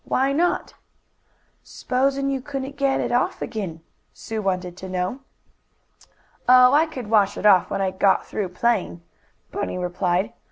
"Why 0.03 0.33
not?" 0.33 0.73
"S'posin' 1.63 2.31
you 2.31 2.41
couldn't 2.41 2.75
get 2.75 2.99
it 2.99 3.11
off 3.11 3.39
again?" 3.39 3.81
Sue 4.13 4.41
wanted 4.41 4.75
to 4.77 4.89
know. 4.89 5.19
"Oh, 6.49 6.73
I 6.73 6.87
could 6.87 7.05
wash 7.11 7.37
it 7.37 7.45
off 7.45 7.69
when 7.69 7.81
I 7.81 7.91
got 7.91 8.25
through 8.25 8.49
playing," 8.49 9.03
Bunny 9.51 9.77
replied. 9.77 10.33